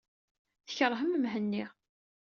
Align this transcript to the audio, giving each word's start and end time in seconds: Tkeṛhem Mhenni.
Tkeṛhem 0.67 1.11
Mhenni. 1.17 1.65